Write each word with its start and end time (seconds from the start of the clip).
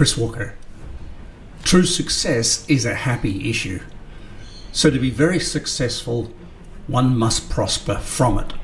Chris 0.00 0.16
Walker. 0.16 0.54
True 1.62 1.84
success 1.84 2.64
is 2.70 2.86
a 2.86 2.94
happy 2.94 3.50
issue. 3.50 3.80
So, 4.72 4.88
to 4.88 4.98
be 4.98 5.10
very 5.10 5.38
successful, 5.38 6.32
one 6.86 7.18
must 7.18 7.50
prosper 7.50 7.96
from 7.96 8.38
it. 8.38 8.54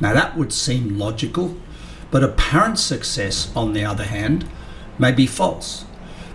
Now, 0.00 0.12
that 0.14 0.36
would 0.36 0.52
seem 0.52 0.98
logical, 0.98 1.54
but 2.10 2.24
apparent 2.24 2.80
success, 2.80 3.52
on 3.54 3.72
the 3.72 3.84
other 3.84 4.02
hand, 4.02 4.48
may 4.98 5.12
be 5.12 5.28
false 5.28 5.84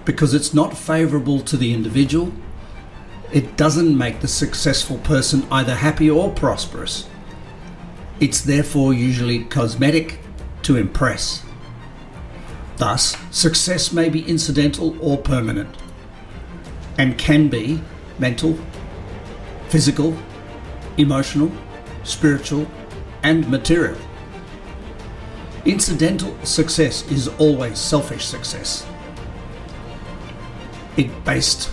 because 0.06 0.34
it's 0.34 0.54
not 0.54 0.78
favourable 0.78 1.42
to 1.42 1.58
the 1.58 1.74
individual. 1.74 2.32
It 3.34 3.58
doesn't 3.58 3.98
make 3.98 4.22
the 4.22 4.30
successful 4.30 5.00
person 5.00 5.46
either 5.52 5.76
happy 5.76 6.10
or 6.10 6.32
prosperous. 6.32 7.10
It's 8.22 8.40
therefore 8.40 8.94
usually 8.94 9.44
cosmetic 9.44 10.20
to 10.62 10.78
impress. 10.78 11.45
Thus, 12.78 13.16
success 13.32 13.92
may 13.92 14.10
be 14.10 14.28
incidental 14.28 14.98
or 15.02 15.18
permanent, 15.18 15.76
and 16.98 17.18
can 17.18 17.48
be 17.48 17.82
mental, 18.20 18.58
physical, 19.70 20.18
emotional, 20.98 21.52
spiritual, 22.04 22.68
and 23.24 23.50
material. 23.50 23.98
Incidental 25.66 26.38
success 26.44 27.10
is 27.10 27.28
always 27.40 27.80
selfish 27.80 28.26
success. 28.26 28.86
It 30.96 31.26
based 31.26 31.72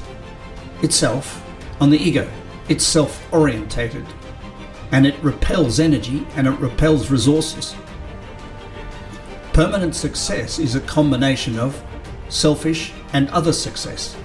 itself 0.83 1.45
on 1.81 1.91
the 1.91 1.99
ego. 1.99 2.31
It's 2.69 2.85
self 2.85 3.31
orientated 3.33 4.07
and 4.93 5.07
it 5.07 5.19
repels 5.23 5.81
energy 5.81 6.27
and 6.37 6.47
it 6.47 6.59
repels 6.59 7.11
resources. 7.11 7.75
Permanent 9.53 9.95
success 9.95 10.59
is 10.59 10.75
a 10.75 10.81
combination 10.81 11.59
of 11.59 11.85
selfish 12.31 12.91
and 13.13 13.29
other 13.29 13.53
success. 13.53 14.17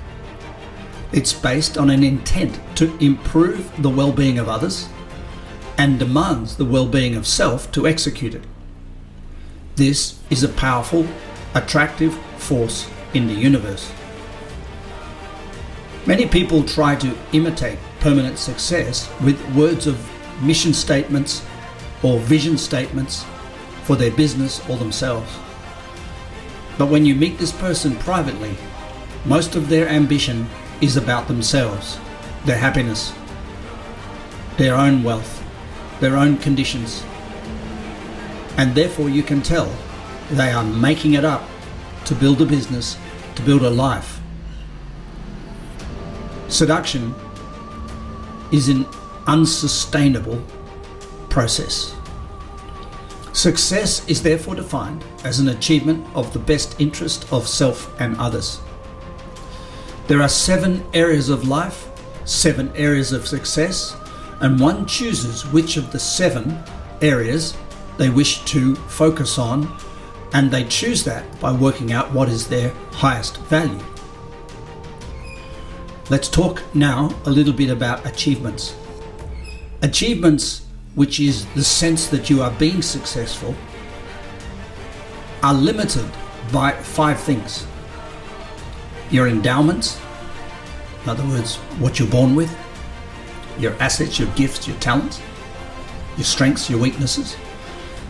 It's 1.12 1.34
based 1.34 1.78
on 1.78 1.90
an 1.90 2.02
intent 2.02 2.62
to 2.78 2.98
improve 3.00 3.70
the 3.82 3.90
well 3.90 4.14
being 4.14 4.40
of 4.40 4.48
others 4.48 4.88
and 5.78 6.00
demands 6.00 6.56
the 6.56 6.64
well 6.64 6.88
being 6.88 7.14
of 7.16 7.28
self 7.28 7.70
to 7.74 7.86
execute 7.88 8.36
it. 8.36 8.46
This 9.76 10.18
is 10.30 10.44
a 10.44 10.50
powerful, 10.50 11.06
attractive 11.56 12.16
force 12.38 12.90
in 13.14 13.28
the 13.28 13.34
universe. 13.34 13.92
Many 16.06 16.26
people 16.26 16.64
try 16.64 16.96
to 16.96 17.14
imitate 17.34 17.80
permanent 18.00 18.38
success 18.38 19.12
with 19.22 19.38
words 19.54 19.88
of 19.88 20.00
mission 20.42 20.74
statements 20.74 21.46
or 22.02 22.18
vision 22.20 22.58
statements 22.58 23.26
for 23.88 23.96
their 23.96 24.12
business 24.12 24.60
or 24.70 24.76
themselves. 24.76 25.32
But 26.78 26.90
when 26.90 27.06
you 27.06 27.16
meet 27.16 27.38
this 27.38 27.54
person 27.54 27.96
privately, 27.96 28.58
most 29.24 29.56
of 29.56 29.70
their 29.70 29.88
ambition 29.88 30.50
is 30.82 30.98
about 30.98 31.30
themselves, 31.30 31.98
their 32.44 32.58
happiness, 32.58 33.14
their 34.58 34.76
own 34.76 35.04
wealth, 35.04 35.42
their 36.02 36.18
own 36.18 36.36
conditions. 36.38 37.02
And 38.58 38.76
therefore, 38.76 39.10
you 39.10 39.24
can 39.24 39.42
tell 39.42 39.74
they 40.32 40.52
are 40.52 40.66
making 40.66 41.14
it 41.14 41.24
up 41.24 41.48
to 42.06 42.14
build 42.14 42.42
a 42.42 42.46
business, 42.46 42.98
to 43.36 43.42
build 43.42 43.64
a 43.64 43.70
life. 43.70 44.20
Seduction 46.50 47.16
is 48.52 48.68
an 48.68 48.86
unsustainable 49.28 50.44
process. 51.30 51.97
Success 53.38 54.04
is 54.10 54.24
therefore 54.24 54.56
defined 54.56 55.06
as 55.24 55.40
an 55.40 55.50
achievement 55.50 56.04
of 56.16 56.34
the 56.34 56.40
best 56.40 56.82
interest 56.82 57.32
of 57.32 57.48
self 57.48 57.94
and 58.02 58.18
others. 58.18 58.60
There 60.08 60.24
are 60.24 60.28
seven 60.28 60.84
areas 60.96 61.30
of 61.30 61.48
life, 61.48 61.88
seven 62.26 62.72
areas 62.76 63.12
of 63.12 63.28
success, 63.28 63.96
and 64.42 64.60
one 64.60 64.88
chooses 64.88 65.46
which 65.52 65.78
of 65.78 65.92
the 65.92 66.00
seven 66.00 66.58
areas 67.04 67.56
they 68.00 68.10
wish 68.10 68.44
to 68.46 68.74
focus 68.76 69.38
on, 69.38 69.72
and 70.34 70.50
they 70.50 70.64
choose 70.64 71.04
that 71.04 71.24
by 71.40 71.52
working 71.52 71.92
out 71.92 72.12
what 72.12 72.30
is 72.30 72.48
their 72.48 72.72
highest 72.92 73.38
value. 73.42 73.86
Let's 76.10 76.28
talk 76.28 76.64
now 76.74 77.16
a 77.28 77.30
little 77.30 77.54
bit 77.54 77.70
about 77.70 78.04
achievements. 78.04 78.76
Achievements 79.84 80.64
which 80.98 81.20
is 81.20 81.46
the 81.54 81.64
sense 81.64 82.08
that 82.08 82.28
you 82.28 82.42
are 82.42 82.50
being 82.58 82.82
successful, 82.82 83.54
are 85.44 85.54
limited 85.54 86.10
by 86.52 86.72
five 86.72 87.20
things. 87.20 87.68
Your 89.12 89.28
endowments, 89.28 90.02
in 91.04 91.10
other 91.10 91.24
words, 91.26 91.58
what 91.78 92.00
you're 92.00 92.08
born 92.08 92.34
with, 92.34 92.50
your 93.60 93.74
assets, 93.74 94.18
your 94.18 94.28
gifts, 94.30 94.68
your 94.68 94.76
talents, 94.78 95.22
your 96.18 96.26
strengths, 96.26 96.68
your 96.68 96.80
weaknesses, 96.80 97.38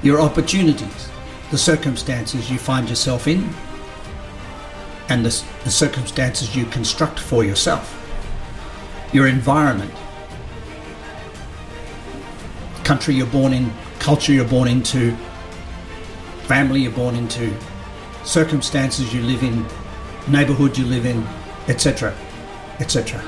your 0.02 0.22
opportunities, 0.22 1.10
the 1.52 1.58
circumstances 1.58 2.50
you 2.50 2.58
find 2.58 2.88
yourself 2.88 3.28
in, 3.28 3.50
and 5.10 5.26
the, 5.26 5.44
the 5.66 5.72
circumstances 5.72 6.56
you 6.56 6.64
construct 6.68 7.20
for 7.20 7.44
yourself, 7.44 7.94
your 9.12 9.28
environment, 9.28 9.92
country 12.88 13.14
you're 13.14 13.28
born 13.28 13.52
in, 13.52 13.70
culture 14.00 14.32
you're 14.32 14.48
born 14.48 14.66
into, 14.66 15.14
family 16.44 16.80
you're 16.80 16.92
born 16.94 17.16
into, 17.16 17.54
circumstances 18.24 19.14
you 19.14 19.22
live 19.24 19.44
in, 19.44 19.66
neighborhood 20.32 20.78
you 20.78 20.86
live 20.86 21.06
in, 21.06 21.22
etc., 21.68 22.16
etc. 22.80 23.22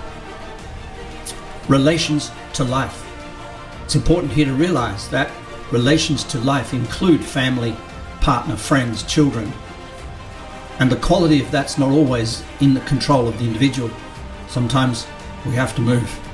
Relations 1.67 2.31
to 2.53 2.63
life. 2.63 3.05
It's 3.83 3.95
important 3.95 4.31
here 4.31 4.45
to 4.45 4.53
realize 4.53 5.09
that 5.09 5.29
relations 5.73 6.23
to 6.31 6.39
life 6.39 6.73
include 6.73 7.21
family, 7.21 7.75
partner, 8.21 8.55
friends, 8.55 9.03
children, 9.03 9.51
and 10.79 10.89
the 10.89 11.01
quality 11.01 11.41
of 11.41 11.51
that's 11.51 11.77
not 11.77 11.89
always 11.89 12.45
in 12.61 12.73
the 12.73 12.81
control 12.91 13.27
of 13.27 13.37
the 13.37 13.43
individual. 13.43 13.91
Sometimes 14.47 15.05
we 15.45 15.51
have 15.51 15.75
to 15.75 15.81
move 15.81 16.28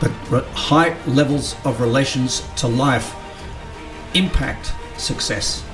but 0.00 0.44
high 0.48 0.96
levels 1.06 1.56
of 1.64 1.80
relations 1.80 2.46
to 2.56 2.66
life 2.66 3.14
impact 4.14 4.72
success. 4.98 5.64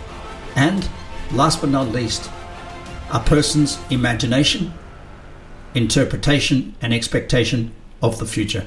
And 0.55 0.89
last 1.33 1.61
but 1.61 1.71
not 1.71 1.89
least, 1.89 2.31
a 3.13 3.21
person's 3.21 3.79
imagination, 3.91 4.73
interpretation, 5.75 6.75
and 6.81 6.93
expectation 6.93 7.73
of 8.01 8.19
the 8.19 8.27
future. 8.27 8.67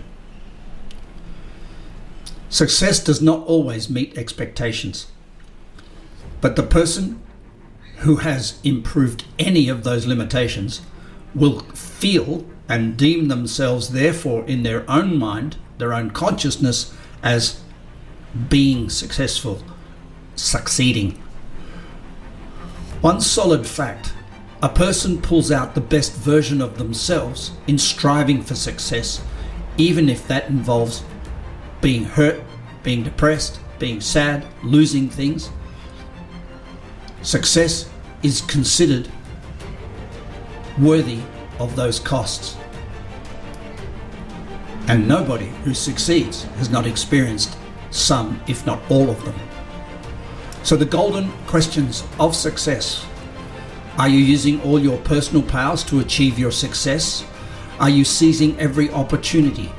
Success 2.49 3.03
does 3.03 3.21
not 3.21 3.45
always 3.47 3.89
meet 3.89 4.17
expectations, 4.17 5.07
but 6.41 6.55
the 6.55 6.63
person 6.63 7.21
who 7.97 8.17
has 8.17 8.59
improved 8.63 9.25
any 9.39 9.67
of 9.67 9.83
those 9.83 10.05
limitations 10.05 10.81
will 11.33 11.59
feel 11.73 12.45
and 12.67 12.97
deem 12.97 13.27
themselves, 13.27 13.89
therefore, 13.89 14.45
in 14.45 14.63
their 14.63 14.89
own 14.89 15.17
mind, 15.17 15.57
their 15.77 15.93
own 15.93 16.09
consciousness, 16.11 16.93
as 17.21 17.61
being 18.49 18.89
successful, 18.89 19.63
succeeding. 20.35 21.21
One 23.01 23.21
solid 23.21 23.67
fact 23.67 24.13
a 24.61 24.69
person 24.69 25.21
pulls 25.21 25.51
out 25.51 25.75
the 25.75 25.81
best 25.81 26.15
version 26.15 26.59
of 26.61 26.77
themselves 26.77 27.51
in 27.67 27.77
striving 27.77 28.41
for 28.41 28.55
success, 28.55 29.21
even 29.77 30.09
if 30.09 30.27
that 30.27 30.47
involves 30.47 31.03
being 31.81 32.05
hurt, 32.05 32.41
being 32.81 33.03
depressed, 33.03 33.59
being 33.77 34.01
sad, 34.01 34.45
losing 34.63 35.07
things. 35.07 35.51
Success 37.21 37.89
is 38.23 38.41
considered 38.41 39.07
worthy 40.79 41.19
of 41.59 41.75
those 41.75 41.99
costs. 41.99 42.57
And 44.87 45.07
nobody 45.07 45.47
who 45.63 45.73
succeeds 45.73 46.43
has 46.57 46.69
not 46.69 46.85
experienced 46.85 47.57
some, 47.91 48.41
if 48.47 48.65
not 48.65 48.79
all 48.89 49.09
of 49.09 49.23
them. 49.25 49.35
So, 50.63 50.75
the 50.75 50.85
golden 50.85 51.31
questions 51.47 52.03
of 52.19 52.35
success 52.35 53.05
are 53.97 54.09
you 54.09 54.19
using 54.19 54.61
all 54.63 54.77
your 54.77 54.97
personal 54.99 55.41
powers 55.41 55.81
to 55.85 56.01
achieve 56.01 56.37
your 56.37 56.51
success? 56.51 57.23
Are 57.79 57.89
you 57.89 58.03
seizing 58.03 58.59
every 58.59 58.91
opportunity? 58.91 59.71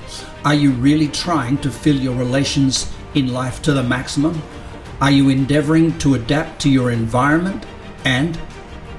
Are 0.42 0.54
you 0.54 0.70
really 0.70 1.08
trying 1.08 1.58
to 1.58 1.70
fill 1.70 1.96
your 1.96 2.14
relations 2.14 2.90
in 3.14 3.34
life 3.34 3.60
to 3.62 3.74
the 3.74 3.82
maximum? 3.82 4.42
Are 5.02 5.10
you 5.10 5.28
endeavoring 5.28 5.98
to 5.98 6.14
adapt 6.14 6.62
to 6.62 6.70
your 6.70 6.92
environment? 6.92 7.66
And 8.06 8.40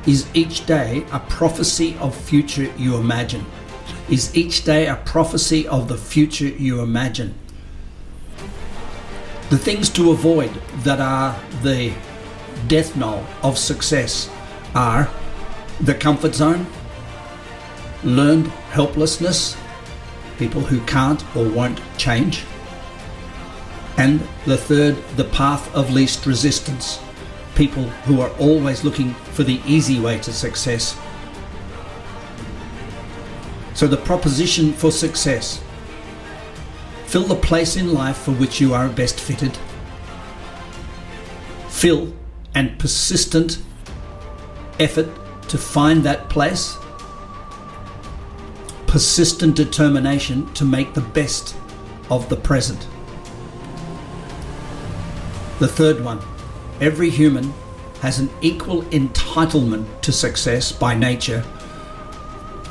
is 0.06 0.28
each 0.34 0.66
day 0.66 1.06
a 1.12 1.20
prophecy 1.20 1.98
of 2.00 2.16
future 2.16 2.72
you 2.78 2.98
imagine? 2.98 3.46
Is 4.10 4.36
each 4.36 4.64
day 4.64 4.88
a 4.88 4.96
prophecy 4.96 5.68
of 5.68 5.88
the 5.88 5.98
future 5.98 6.48
you 6.48 6.82
imagine? 6.82 7.36
The 9.50 9.58
things 9.58 9.90
to 9.92 10.12
avoid 10.12 10.52
that 10.84 11.00
are 11.00 11.40
the 11.64 11.94
death 12.68 12.96
knell 12.96 13.26
of 13.44 13.58
success 13.58 14.30
are 14.76 15.10
the 15.82 15.94
comfort 15.94 16.36
zone, 16.36 16.66
learned 18.04 18.48
helplessness, 18.72 19.56
people 20.38 20.62
who 20.62 20.80
can't 20.82 21.24
or 21.36 21.48
won't 21.50 21.80
change, 21.98 22.44
and 23.98 24.20
the 24.46 24.58
third, 24.58 24.96
the 25.16 25.24
path 25.26 25.74
of 25.76 25.92
least 25.92 26.26
resistance, 26.26 27.00
people 27.56 27.84
who 28.06 28.22
are 28.22 28.30
always 28.38 28.84
looking 28.84 29.16
for 29.38 29.44
the 29.44 29.62
easy 29.68 30.00
way 30.00 30.18
to 30.18 30.34
success. 30.34 30.98
So, 33.76 33.86
the 33.86 33.98
proposition 33.98 34.74
for 34.74 34.92
success 34.92 35.62
fill 37.06 37.26
the 37.26 37.36
place 37.36 37.76
in 37.76 37.94
life 37.94 38.18
for 38.18 38.32
which 38.32 38.60
you 38.60 38.74
are 38.74 38.90
best 38.90 39.20
fitted, 39.20 39.56
fill 41.70 42.12
and 42.56 42.80
persistent 42.80 43.62
effort 44.80 45.08
to 45.50 45.60
find 45.60 46.02
that 46.02 46.32
place, 46.32 46.76
persistent 48.88 49.56
determination 49.56 50.52
to 50.56 50.66
make 50.66 50.96
the 50.96 51.08
best 51.20 51.56
of 52.10 52.28
the 52.30 52.38
present. 52.38 52.88
The 55.60 55.68
third 55.68 56.04
one 56.04 56.22
every 56.82 57.12
human 57.12 57.54
has 58.02 58.20
an 58.20 58.30
equal 58.42 58.84
entitlement 58.84 59.86
to 60.02 60.12
success 60.12 60.72
by 60.72 60.94
nature. 60.94 61.44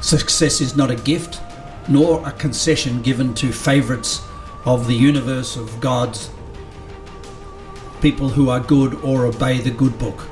Success 0.01 0.61
is 0.61 0.77
not 0.77 0.91
a 0.91 0.97
gift 0.97 1.41
nor 1.89 2.27
a 2.27 2.33
concession 2.33 3.03
given 3.03 3.35
to 3.35 3.53
favorites 3.53 4.21
of 4.65 4.87
the 4.87 4.95
universe 4.95 5.57
of 5.57 5.81
gods, 5.81 6.31
people 8.01 8.29
who 8.29 8.51
are 8.51 8.61
good 8.61 8.95
or 9.03 9.27
obey 9.27 9.59
the 9.59 9.71
good 9.71 9.99
book. 9.99 10.27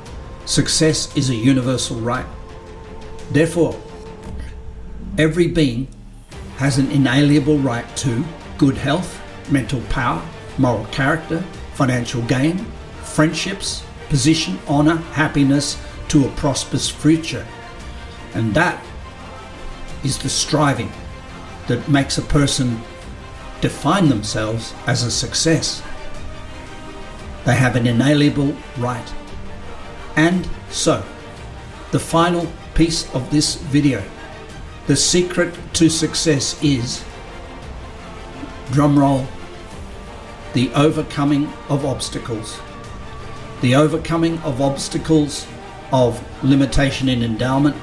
Success 0.45 1.15
is 1.15 1.29
a 1.29 1.35
universal 1.35 1.97
right. 1.99 2.25
Therefore, 3.31 3.79
every 5.17 5.47
being 5.47 5.87
has 6.57 6.77
an 6.77 6.91
inalienable 6.91 7.57
right 7.57 7.85
to 7.97 8.23
good 8.57 8.77
health, 8.77 9.19
mental 9.49 9.81
power, 9.89 10.21
moral 10.57 10.85
character, 10.85 11.43
financial 11.73 12.21
gain, 12.23 12.57
friendships, 13.03 13.83
position, 14.09 14.59
honor, 14.67 14.97
happiness 15.13 15.81
to 16.09 16.25
a 16.25 16.31
prosperous 16.31 16.89
future. 16.89 17.45
And 18.33 18.53
that 18.53 18.83
is 20.03 20.17
the 20.17 20.29
striving 20.29 20.91
that 21.67 21.87
makes 21.89 22.17
a 22.17 22.21
person 22.21 22.81
define 23.61 24.09
themselves 24.09 24.73
as 24.85 25.03
a 25.03 25.11
success. 25.11 25.81
They 27.45 27.55
have 27.55 27.75
an 27.75 27.87
inalienable 27.87 28.55
right. 28.77 29.13
And 30.15 30.47
so, 30.69 31.03
the 31.91 31.99
final 31.99 32.51
piece 32.73 33.13
of 33.13 33.29
this 33.31 33.55
video, 33.55 34.03
the 34.87 34.95
secret 34.95 35.57
to 35.73 35.89
success 35.89 36.61
is, 36.63 37.03
drumroll, 38.67 39.27
the 40.53 40.71
overcoming 40.73 41.51
of 41.69 41.85
obstacles. 41.85 42.59
The 43.65 43.73
overcoming 43.73 44.37
of 44.41 44.61
obstacles 44.61 45.47
of 45.91 46.23
limitation 46.43 47.09
in 47.09 47.23
endowment, 47.23 47.75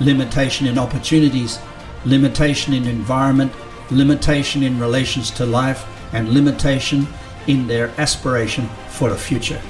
limitation 0.00 0.66
in 0.66 0.76
opportunities, 0.76 1.60
limitation 2.04 2.74
in 2.74 2.84
environment, 2.88 3.52
limitation 3.92 4.64
in 4.64 4.80
relations 4.80 5.30
to 5.38 5.46
life, 5.46 5.86
and 6.12 6.30
limitation 6.30 7.06
in 7.46 7.68
their 7.68 7.90
aspiration 7.96 8.66
for 8.88 9.08
the 9.08 9.16
future. 9.16 9.62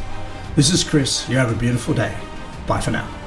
This 0.56 0.72
is 0.72 0.82
Chris. 0.82 1.28
You 1.28 1.36
have 1.36 1.52
a 1.52 1.60
beautiful 1.60 1.92
day. 1.92 2.16
Bye 2.66 2.80
for 2.80 2.92
now. 2.92 3.19